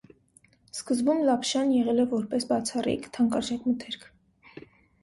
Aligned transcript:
Սկզբում 0.77 1.19
լապշան 1.27 1.75
եղել 1.75 2.05
է 2.05 2.09
որպես 2.17 2.49
բացառիկ, 2.53 3.07
թանկարժեք 3.19 3.71
մթերք։ 3.73 4.11